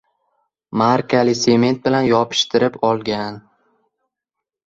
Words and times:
markali 0.81 1.35
sement 1.41 1.77
bilan 1.87 2.07
yopishtirib 2.11 2.79
olgan: 2.89 3.37